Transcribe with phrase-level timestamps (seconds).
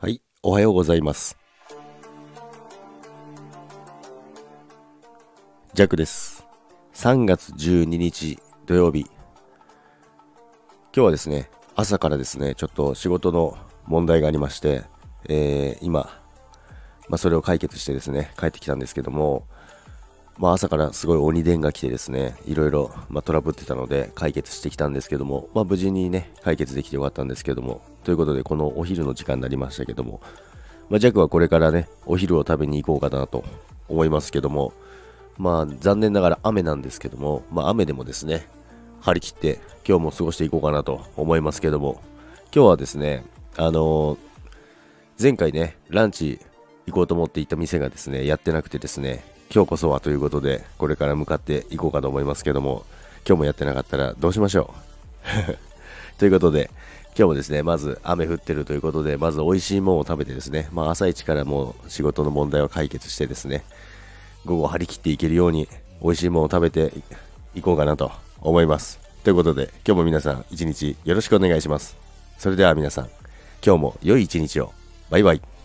[0.00, 1.36] はい、おはようございます。
[5.74, 6.46] ジャックです。
[6.94, 9.00] 3月12日土曜日。
[9.00, 9.10] 今
[10.92, 14.84] 日はですね、朝からですね、ちょっと仕事の問題がありまして、
[15.28, 16.08] えー今、
[17.08, 19.48] まあ、それを解決してですね、帰ってきたんですけども、
[20.38, 30.20] まあ、朝からすごい鬼電が来てですね、いろいろ、まあ、トラブってたので解決してきたんですけども、まあ、無事にね、解決できてよかったんですけども、ということで、このお昼の時間になりましたけども、
[30.88, 33.44] まあ、ジャックはこれからね、お昼を食べに行こうかなと
[33.88, 34.72] 思いますけども、
[35.38, 38.46] まあ、残念ながら雨なんですけども、まあ、雨でもですね、
[39.00, 42.00] 張り切って今日も過ごしていこうかなと思いますけども、
[42.54, 43.24] 今日はですね、
[43.56, 44.28] あのー
[45.20, 46.38] 前回ね、ランチ
[46.88, 49.24] 行こうと思っていた店がですね、やってなくてですね、
[49.54, 52.84] 今日こそはということで、これから向かっていこうかと思いますけども、
[53.26, 54.72] 今日もやってなかったらどうしましょ
[55.54, 55.56] う？
[56.18, 56.70] ということで、
[57.16, 63.64] 今日もですね、まず雨降ってるということで、まず美味しいものを食べてですね、まあ朝一からもう仕事の問題を解決してですね、
[64.44, 65.68] 午後張り切っていけるように
[66.02, 66.92] 美味しいものを食べて
[67.54, 68.98] いこうかなと思います。
[69.24, 71.96] ということで、今日も皆さん一日よろしくお願いします。
[72.38, 73.08] それでは皆さん、
[73.64, 74.72] 今日も良い一日を。
[75.10, 75.57] バイバイ。